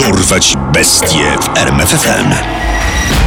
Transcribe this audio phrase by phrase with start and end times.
[0.00, 2.34] Dorwać bestie w RMFFM.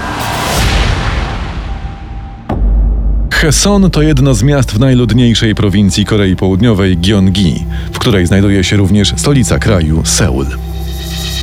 [3.42, 8.78] Cheson to jedno z miast w najludniejszej prowincji Korei Południowej Gyeonggi, w której znajduje się
[8.78, 10.46] również stolica kraju Seul.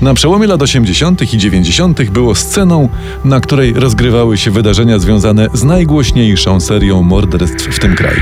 [0.03, 1.35] Na przełomie lat 80.
[1.35, 2.11] i 90.
[2.11, 2.89] było sceną,
[3.25, 8.21] na której rozgrywały się wydarzenia związane z najgłośniejszą serią morderstw w tym kraju.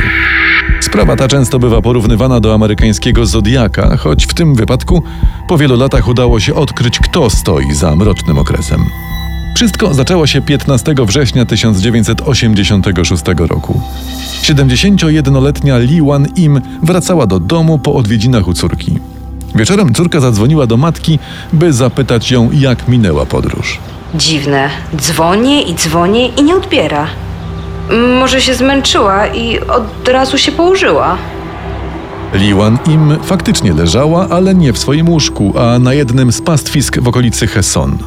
[0.81, 5.03] Sprawa ta często bywa porównywana do amerykańskiego Zodiaka, choć w tym wypadku
[5.49, 8.81] po wielu latach udało się odkryć, kto stoi za mrocznym okresem.
[9.55, 13.81] Wszystko zaczęło się 15 września 1986 roku.
[14.43, 18.99] 71-letnia Lee Wan-im wracała do domu po odwiedzinach u córki.
[19.55, 21.19] Wieczorem córka zadzwoniła do matki,
[21.53, 23.79] by zapytać ją, jak minęła podróż.
[24.15, 24.71] Dziwne.
[24.97, 27.07] Dzwonię i dzwonię i nie odbiera.
[28.21, 31.17] Może się zmęczyła i od razu się położyła.
[32.35, 37.09] Lee Wan-im faktycznie leżała, ale nie w swoim łóżku, a na jednym z pastwisk w
[37.09, 37.99] okolicy Heson.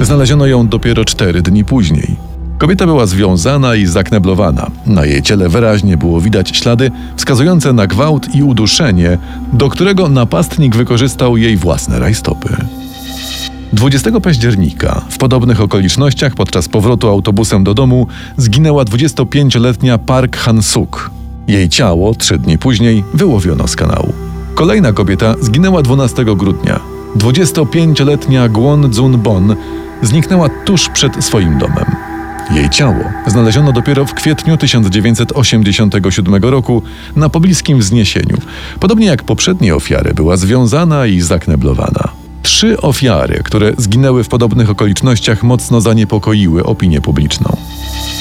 [0.00, 2.16] Znaleziono ją dopiero cztery dni później.
[2.58, 4.70] Kobieta była związana i zakneblowana.
[4.86, 9.18] Na jej ciele wyraźnie było widać ślady wskazujące na gwałt i uduszenie,
[9.52, 12.56] do którego napastnik wykorzystał jej własne rajstopy.
[13.72, 21.10] 20 października w podobnych okolicznościach podczas powrotu autobusem do domu zginęła 25-letnia Park Han-suk.
[21.48, 24.12] Jej ciało trzy dni później wyłowiono z kanału.
[24.54, 26.80] Kolejna kobieta zginęła 12 grudnia.
[27.16, 29.56] 25-letnia Gwon Jun-bon
[30.06, 31.84] zniknęła tuż przed swoim domem.
[32.50, 36.82] Jej ciało znaleziono dopiero w kwietniu 1987 roku
[37.16, 38.36] na pobliskim wzniesieniu.
[38.80, 42.08] Podobnie jak poprzednie ofiary, była związana i zakneblowana.
[42.42, 47.56] Trzy ofiary, które zginęły w podobnych okolicznościach, mocno zaniepokoiły opinię publiczną.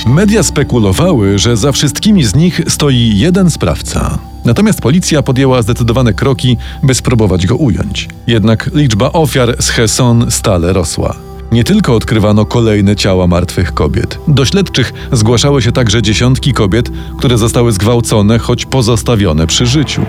[0.06, 4.18] Media spekulowały, że za wszystkimi z nich stoi jeden sprawca.
[4.46, 8.10] Natomiast policja podjęła zdecydowane kroki, by spróbować go ująć.
[8.28, 11.16] Jednak liczba ofiar z Cheson stale rosła.
[11.56, 14.20] Nie tylko odkrywano kolejne ciała martwych kobiet.
[14.28, 20.06] Do śledczych zgłaszały się także dziesiątki kobiet, które zostały zgwałcone, choć pozostawione przy życiu.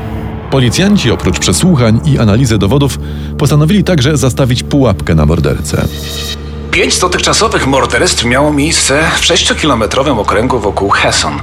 [0.51, 2.99] Policjanci oprócz przesłuchań i analizy dowodów
[3.39, 5.89] postanowili także zastawić pułapkę na mordercę.
[6.71, 11.41] Pięć dotychczasowych morderstw miało miejsce w 6-kilometrowym okręgu wokół Heson.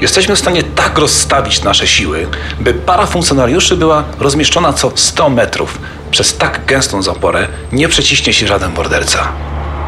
[0.00, 2.26] Jesteśmy w stanie tak rozstawić nasze siły,
[2.60, 5.78] by para funkcjonariuszy była rozmieszczona co 100 metrów.
[6.10, 9.28] Przez tak gęstą zaporę nie przeciśnie się żaden morderca.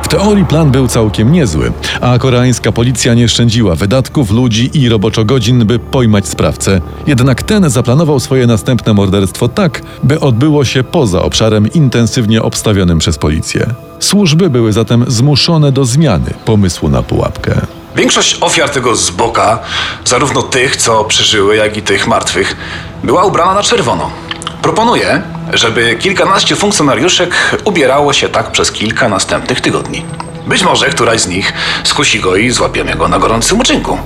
[0.02, 5.66] W teorii plan był całkiem niezły, a koreańska policja nie szczędziła wydatków, ludzi i roboczogodzin,
[5.66, 6.80] by pojmać sprawcę.
[7.06, 13.18] Jednak ten zaplanował swoje następne morderstwo tak, by odbyło się poza obszarem intensywnie obstawionym przez
[13.18, 13.66] policję.
[14.00, 17.60] Służby były zatem zmuszone do zmiany pomysłu na pułapkę.
[17.96, 19.58] Większość ofiar tego zboka,
[20.04, 22.56] zarówno tych, co przeżyły, jak i tych martwych,
[23.04, 24.10] była ubrana na czerwono.
[24.62, 30.04] Proponuję, żeby kilkanaście funkcjonariuszek ubierało się tak przez kilka następnych tygodni.
[30.46, 31.52] Być może któraś z nich
[31.84, 33.98] skusi go i złapiemy go na gorącym uczynku.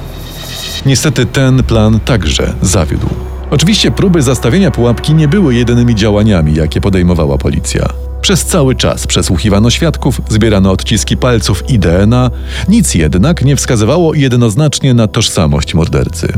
[0.86, 3.06] Niestety ten plan także zawiódł.
[3.50, 7.88] Oczywiście próby zastawienia pułapki nie były jedynymi działaniami, jakie podejmowała policja.
[8.20, 12.30] Przez cały czas przesłuchiwano świadków, zbierano odciski palców i DNA,
[12.68, 16.32] nic jednak nie wskazywało jednoznacznie na tożsamość mordercy.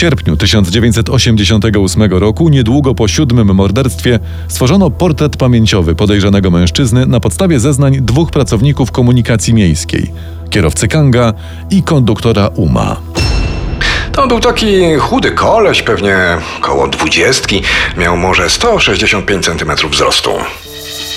[0.00, 4.18] Sierpniu 1988 roku, niedługo po siódmym morderstwie,
[4.48, 10.12] stworzono portret pamięciowy podejrzanego mężczyzny na podstawie zeznań dwóch pracowników komunikacji miejskiej
[10.50, 11.32] kierowcy Kanga
[11.70, 12.96] i konduktora Uma.
[14.12, 16.16] To był taki chudy koleś, pewnie
[16.60, 17.62] koło dwudziestki.
[17.96, 20.30] Miał może 165 cm wzrostu.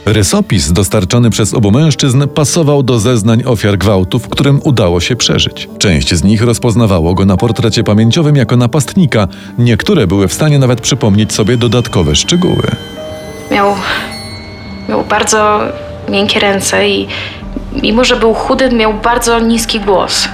[0.05, 5.69] Rysopis dostarczony przez obu mężczyzn pasował do zeznań ofiar gwałtów, którym udało się przeżyć.
[5.77, 9.27] Część z nich rozpoznawało go na portrecie pamięciowym jako napastnika,
[9.57, 12.63] niektóre były w stanie nawet przypomnieć sobie dodatkowe szczegóły.
[13.51, 13.75] Miał,
[14.89, 15.59] miał bardzo
[16.09, 17.07] miękkie ręce i
[17.81, 20.27] mimo, że był chudy, miał bardzo niski głos.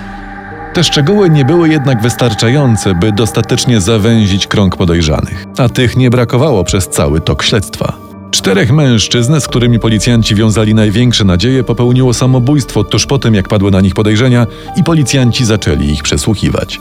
[0.73, 6.63] Te szczegóły nie były jednak wystarczające, by dostatecznie zawęzić krąg podejrzanych, a tych nie brakowało
[6.63, 8.08] przez cały tok śledztwa.
[8.31, 13.71] Czterech mężczyzn, z którymi policjanci wiązali największe nadzieje, popełniło samobójstwo tuż po tym, jak padły
[13.71, 16.79] na nich podejrzenia i policjanci zaczęli ich przesłuchiwać.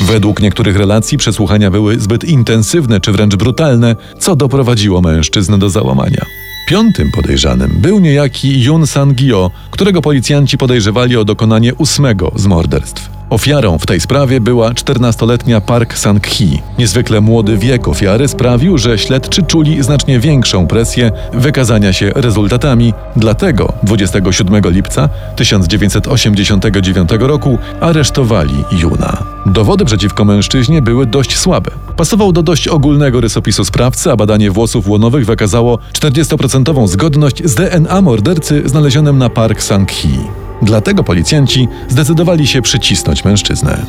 [0.00, 6.26] Według niektórych relacji przesłuchania były zbyt intensywne czy wręcz brutalne, co doprowadziło mężczyzn do załamania.
[6.68, 13.09] Piątym podejrzanym był niejaki Yun Sang-gyo, którego policjanci podejrzewali o dokonanie ósmego z morderstw.
[13.30, 16.62] Ofiarą w tej sprawie była 14-letnia Park Sang-hee.
[16.78, 22.92] Niezwykle młody wiek ofiary sprawił, że śledczy czuli znacznie większą presję wykazania się rezultatami.
[23.16, 29.22] Dlatego 27 lipca 1989 roku aresztowali Juna.
[29.46, 31.70] Dowody przeciwko mężczyźnie były dość słabe.
[31.96, 38.00] Pasował do dość ogólnego rysopisu sprawcy, a badanie włosów łonowych wykazało 40% zgodność z DNA
[38.00, 40.39] mordercy znalezionym na Park Sang-hee.
[40.62, 43.86] Dlatego policjanci zdecydowali się przycisnąć mężczyznę.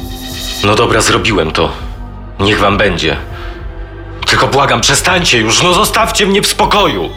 [0.64, 1.72] No dobra, zrobiłem to.
[2.40, 3.18] Niech wam będzie.
[4.28, 7.10] Tylko błagam, przestańcie już, no zostawcie mnie w spokoju.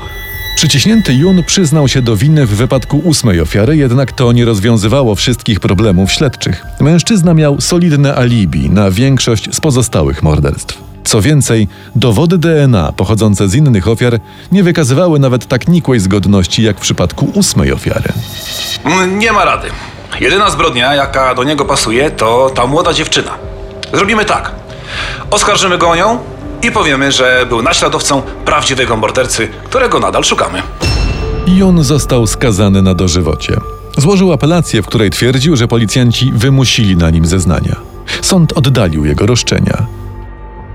[0.56, 5.61] Przyciśnięty Jun przyznał się do winy w wypadku ósmej ofiary, jednak to nie rozwiązywało wszystkich
[5.61, 6.67] problemów śledczych.
[6.81, 10.94] Mężczyzna miał solidne alibi na większość z pozostałych morderstw.
[11.05, 14.19] Co więcej, dowody DNA pochodzące z innych ofiar
[14.53, 18.12] nie wykazywały nawet tak nikłej zgodności jak w przypadku ósmej ofiary.
[18.85, 19.69] Mm, Nie ma rady.
[20.21, 23.31] Jedyna zbrodnia, jaka do niego pasuje, to ta młoda dziewczyna.
[23.93, 24.53] Zrobimy tak.
[25.31, 26.19] Oskarżymy go o nią
[26.62, 30.62] i powiemy, że był naśladowcą prawdziwego mordercy, którego nadal szukamy.
[31.47, 33.56] Jun został skazany na dożywocie.
[33.99, 37.77] Złożył apelację, w której twierdził, że policjanci wymusili na nim zeznania.
[38.23, 39.87] Sąd oddalił jego roszczenia.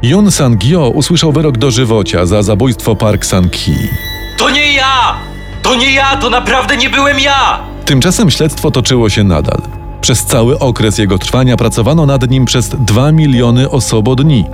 [0.02, 3.90] Jun Sang-gyo usłyszał wyrok dożywocia za zabójstwo Park Sang-hee.
[4.38, 5.16] To nie ja!
[5.62, 7.60] To nie ja, to naprawdę nie byłem ja!
[7.86, 9.62] Tymczasem śledztwo toczyło się nadal.
[10.02, 14.46] Przez cały okres jego trwania pracowano nad nim przez 2 miliony osobodni.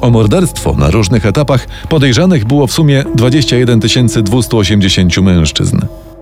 [0.00, 3.80] O morderstwo na różnych etapach podejrzanych było w sumie 21
[4.22, 5.80] 280 mężczyzn.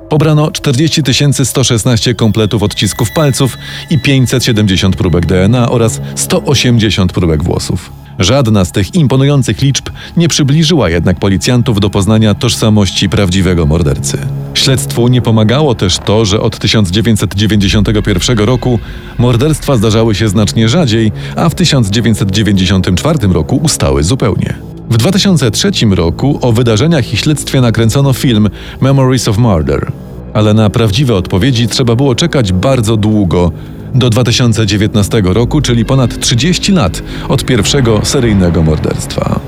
[0.09, 1.03] Pobrano 40
[1.45, 3.59] 116 kompletów odcisków palców
[3.91, 8.00] i 570 próbek DNA oraz 180 próbek włosów.
[8.19, 14.19] Żadna z tych imponujących liczb nie przybliżyła jednak policjantów do poznania tożsamości prawdziwego mordercy.
[14.55, 18.79] Śledztwu nie pomagało też to, że od 1991 roku
[19.19, 24.55] morderstwa zdarzały się znacznie rzadziej, a w 1994 roku ustały zupełnie.
[24.91, 28.49] W 2003 roku o wydarzeniach i śledztwie nakręcono film
[28.81, 29.93] Memories of Murder,
[30.35, 33.53] ale na prawdziwe odpowiedzi trzeba było czekać bardzo długo
[33.95, 39.41] do 2019 roku, czyli ponad 30 lat od pierwszego seryjnego morderstwa.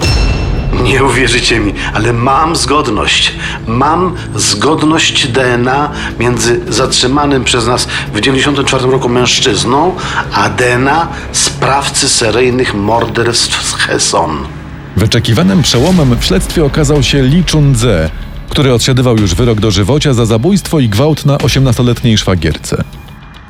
[0.85, 3.33] Nie uwierzycie mi, ale mam zgodność.
[3.67, 9.95] Mam zgodność DNA między zatrzymanym przez nas w 94 roku mężczyzną,
[10.33, 14.39] a DNA sprawcy seryjnych morderstw z Heson.
[14.97, 18.11] Wyczekiwanym przełomem w śledztwie okazał się Lee Chun-ze,
[18.51, 22.85] który odsiadywał już wyrok dożywocia za zabójstwo i gwałt na 18-letniej szwagierce.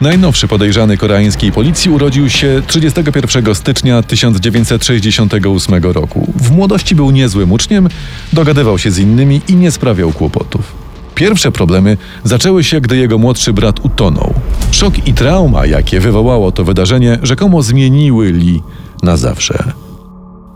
[0.03, 6.33] Najnowszy podejrzany koreańskiej policji urodził się 31 stycznia 1968 roku.
[6.37, 7.89] W młodości był niezłym uczniem,
[8.33, 10.75] dogadywał się z innymi i nie sprawiał kłopotów.
[11.15, 14.35] Pierwsze problemy zaczęły się, gdy jego młodszy brat utonął.
[14.71, 18.63] Szok i trauma, jakie wywołało to wydarzenie, rzekomo zmieniły Lee
[19.03, 19.73] na zawsze.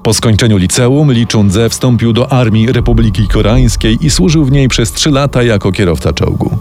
[0.02, 4.92] Po skończeniu liceum Lee Chun-ze wstąpił do Armii Republiki Koreańskiej i służył w niej przez
[4.92, 6.58] trzy lata jako kierowca czołgu.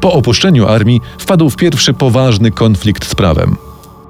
[0.00, 3.56] Po opuszczeniu armii wpadł w pierwszy poważny konflikt z prawem.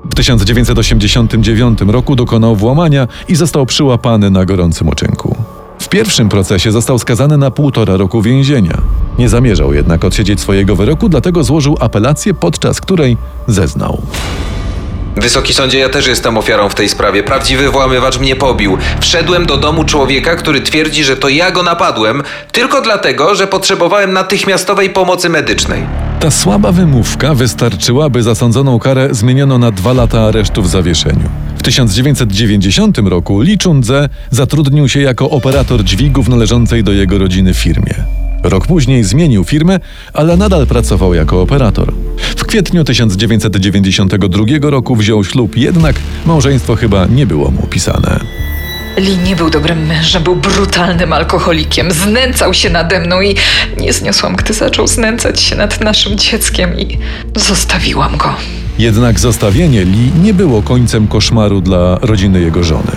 [0.04, 5.36] W 1989 roku dokonał włamania i został przyłapany na gorącym uczynku.
[5.78, 8.80] W pierwszym procesie został skazany na półtora roku więzienia.
[9.18, 13.16] Nie zamierzał jednak odsiedzieć swojego wyroku, dlatego złożył apelację, podczas której
[13.46, 14.02] zeznał.
[15.16, 17.22] Wysoki sądzie, ja też jestem ofiarą w tej sprawie.
[17.22, 18.78] Prawdziwy włamywacz mnie pobił.
[19.00, 24.12] Wszedłem do domu człowieka, który twierdzi, że to ja go napadłem, tylko dlatego, że potrzebowałem
[24.12, 25.82] natychmiastowej pomocy medycznej.
[26.20, 31.28] Ta słaba wymówka wystarczyła, by zasądzoną karę zmieniono na dwa lata aresztu w zawieszeniu.
[31.58, 38.23] W 1990 roku Lee Chun-ze zatrudnił się jako operator dźwigów należącej do jego rodziny firmie.
[38.44, 39.80] Rok później zmienił firmę,
[40.12, 41.92] ale nadal pracował jako operator.
[42.36, 45.96] W kwietniu 1992 roku wziął ślub, jednak
[46.26, 48.20] małżeństwo chyba nie było mu pisane.
[48.96, 51.92] Lee nie był dobrym mężem, był brutalnym alkoholikiem.
[51.92, 53.36] Znęcał się nade mną i
[53.80, 56.98] nie zniosłam, gdy zaczął znęcać się nad naszym dzieckiem i
[57.36, 58.34] zostawiłam go.
[58.78, 62.92] Jednak zostawienie Lee nie było końcem koszmaru dla rodziny jego żony.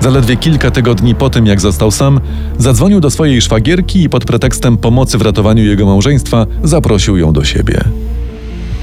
[0.00, 2.20] Zaledwie kilka tygodni po tym, jak został sam,
[2.58, 7.44] zadzwonił do swojej szwagierki i pod pretekstem pomocy w ratowaniu jego małżeństwa zaprosił ją do
[7.44, 7.84] siebie.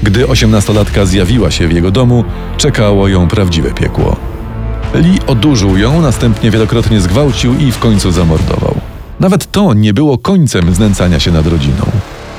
[0.02, 2.24] Gdy osiemnastolatka zjawiła się w jego domu,
[2.56, 4.16] czekało ją prawdziwe piekło.
[4.94, 8.74] Lee odurzył ją, następnie wielokrotnie zgwałcił i w końcu zamordował.
[9.20, 11.86] Nawet to nie było końcem znęcania się nad rodziną.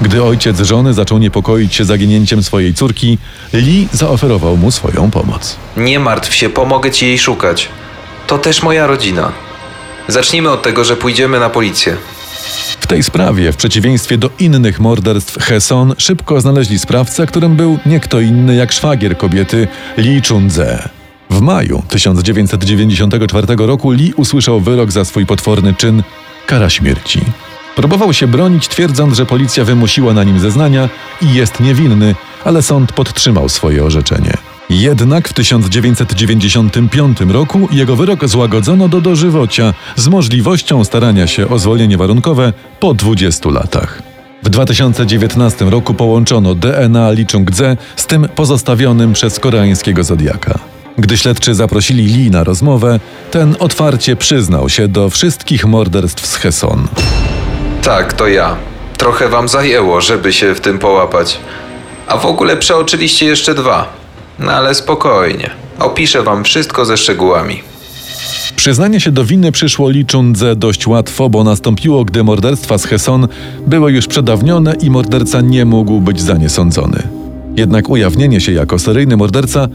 [0.01, 3.17] Gdy ojciec żony zaczął niepokoić się zaginięciem swojej córki,
[3.53, 5.57] Lee zaoferował mu swoją pomoc.
[5.77, 7.69] Nie martw się, pomogę ci jej szukać.
[8.27, 9.31] To też moja rodzina.
[10.07, 11.97] Zacznijmy od tego, że pójdziemy na policję.
[12.79, 17.99] W tej sprawie, w przeciwieństwie do innych morderstw Heson, szybko znaleźli sprawcę, którym był nie
[17.99, 19.67] kto inny jak szwagier kobiety
[19.97, 20.89] Lee Chun-ze.
[21.29, 26.03] W maju 1994 roku Lee usłyszał wyrok za swój potworny czyn
[26.45, 27.21] kara śmierci.
[27.75, 30.89] Próbował się bronić, twierdząc, że policja wymusiła na nim zeznania
[31.21, 32.15] i jest niewinny,
[32.45, 34.46] ale sąd podtrzymał swoje orzeczenie.
[34.69, 41.97] Jednak w 1995 roku jego wyrok złagodzono do dożywocia z możliwością starania się o zwolnienie
[41.97, 44.01] warunkowe po 20 latach.
[44.43, 50.59] W 2019 roku połączono DNA Lee Chung-dze z tym pozostawionym przez koreańskiego Zodiaka.
[50.97, 52.99] Gdy śledczy zaprosili Lee na rozmowę,
[53.31, 56.87] ten otwarcie przyznał się do wszystkich morderstw z Heson.
[57.83, 58.55] Tak, to ja.
[58.97, 61.39] Trochę wam zajęło, żeby się w tym połapać.
[62.07, 64.06] A w ogóle przeoczyliście jeszcze dwa.
[64.39, 65.49] No ale spokojnie.
[65.79, 67.61] Opiszę wam wszystko ze szczegółami.
[68.55, 73.27] Przyznanie się do winy przyszło Lee Chun-dze dość łatwo, bo nastąpiło, gdy morderstwa z Heson
[73.67, 77.03] były już przedawnione i morderca nie mógł być za nie sądzony.
[77.55, 79.67] Jednak ujawnienie się jako seryjny morderca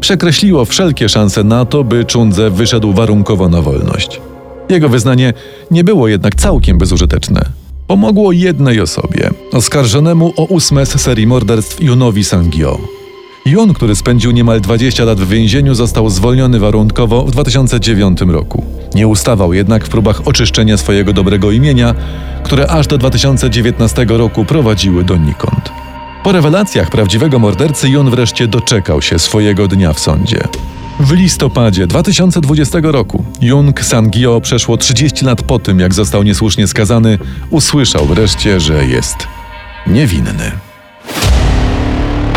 [0.00, 4.20] przekreśliło wszelkie szanse na to, by Chun-dze wyszedł warunkowo na wolność.
[4.68, 5.32] Jego wyznanie
[5.70, 7.42] nie było jednak całkiem bezużyteczne.
[7.86, 12.99] Pomogło jednej osobie, oskarżonemu o ósme z serii morderstw Junowi Sangio.
[13.46, 18.64] Jun, który spędził niemal 20 lat w więzieniu, został zwolniony warunkowo w 2009 roku.
[18.94, 21.94] Nie ustawał jednak w próbach oczyszczenia swojego dobrego imienia,
[22.44, 25.72] które aż do 2019 roku prowadziły donikąd.
[26.24, 30.40] Po rewelacjach prawdziwego mordercy Jun wreszcie doczekał się swojego dnia w sądzie.
[31.00, 37.18] W listopadzie 2020 roku Jung Sangio przeszło 30 lat po tym, jak został niesłusznie skazany,
[37.50, 39.16] usłyszał wreszcie, że jest
[39.86, 40.69] niewinny.